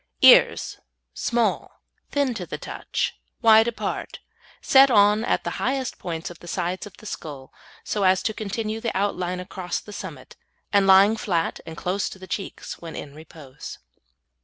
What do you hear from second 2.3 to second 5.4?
to the touch, wide apart, set on